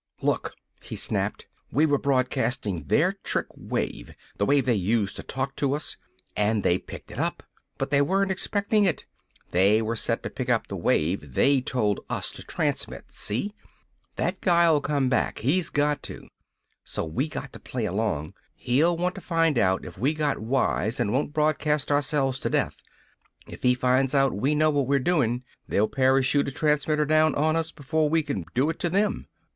"Look!" 0.23 0.55
he 0.81 0.95
snapped. 0.95 1.45
"We 1.71 1.85
were 1.85 1.99
broadcastin' 1.99 2.85
their 2.87 3.19
trick 3.23 3.45
wave 3.55 4.15
the 4.37 4.47
wave 4.47 4.65
they 4.65 4.73
used 4.73 5.15
to 5.17 5.21
talk 5.21 5.55
to 5.57 5.75
us! 5.75 5.95
And 6.35 6.63
they 6.63 6.79
picked 6.79 7.11
it 7.11 7.19
up! 7.19 7.43
But 7.77 7.91
they 7.91 8.01
weren't 8.01 8.31
expectin' 8.31 8.85
it! 8.87 9.05
They 9.51 9.79
were 9.79 9.95
set 9.95 10.23
to 10.23 10.31
pick 10.31 10.49
up 10.49 10.65
the 10.65 10.75
wave 10.75 11.35
they 11.35 11.61
told 11.61 11.99
us 12.09 12.31
to 12.31 12.41
transmit! 12.41 13.11
See? 13.11 13.53
That 14.15 14.41
guy'll 14.41 14.81
come 14.81 15.07
back. 15.07 15.37
He's 15.37 15.69
got 15.69 16.01
to! 16.09 16.27
So 16.83 17.05
we 17.05 17.27
got 17.27 17.53
to 17.53 17.59
play 17.59 17.85
along! 17.85 18.33
He'll 18.55 18.97
want 18.97 19.13
to 19.13 19.21
find 19.21 19.59
out 19.59 19.85
if 19.85 19.99
we 19.99 20.15
got 20.15 20.39
wise 20.39 20.99
and 20.99 21.13
won't 21.13 21.31
broadcast 21.31 21.91
ourselves 21.91 22.39
to 22.39 22.49
death! 22.49 22.77
If 23.45 23.61
he 23.61 23.75
finds 23.75 24.15
out 24.15 24.33
we 24.35 24.55
know 24.55 24.71
what 24.71 24.87
we're 24.87 24.97
doin', 24.97 25.43
they'll 25.67 25.87
parachute 25.87 26.47
a 26.47 26.51
transmitter 26.51 27.05
down 27.05 27.35
on 27.35 27.55
us 27.55 27.71
before 27.71 28.09
we 28.09 28.23
can 28.23 28.45
do 28.55 28.67
it 28.71 28.79
to 28.79 28.89
them! 28.89 29.27